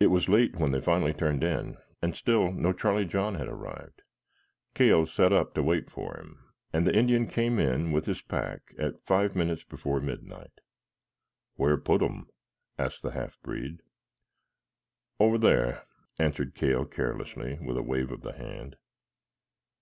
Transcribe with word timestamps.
It 0.00 0.06
was 0.06 0.30
late 0.30 0.56
when 0.56 0.72
they 0.72 0.80
finally 0.80 1.12
turned 1.12 1.44
in, 1.44 1.76
and 2.00 2.16
still 2.16 2.50
no 2.52 2.72
Charlie 2.72 3.04
John 3.04 3.34
had 3.34 3.48
arrived. 3.48 4.00
Cale 4.72 5.04
sat 5.04 5.30
up 5.30 5.52
to 5.52 5.62
wait 5.62 5.90
for 5.90 6.16
him, 6.18 6.54
and 6.72 6.86
the 6.86 6.96
Indian 6.98 7.26
came 7.28 7.58
in 7.58 7.92
with 7.92 8.06
his 8.06 8.22
pack 8.22 8.72
at 8.78 9.04
five 9.04 9.36
minutes 9.36 9.62
before 9.62 10.00
midnight. 10.00 10.58
"Where 11.56 11.76
put 11.76 12.02
um?" 12.02 12.30
asked 12.78 13.02
the 13.02 13.10
half 13.10 13.38
breed. 13.42 13.82
"Over 15.20 15.36
there," 15.36 15.84
answered 16.18 16.54
Cale 16.54 16.86
carelessly, 16.86 17.58
with 17.60 17.76
a 17.76 17.82
wave 17.82 18.10
of 18.10 18.22
the 18.22 18.32
hand. 18.32 18.74